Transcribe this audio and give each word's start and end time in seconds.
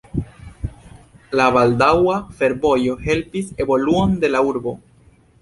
La 1.39 1.45
baldaŭa 1.57 2.15
fervojo 2.41 2.97
helpis 3.09 3.53
evoluon 3.67 4.19
de 4.27 4.33
la 4.35 4.43
urbo. 4.51 4.77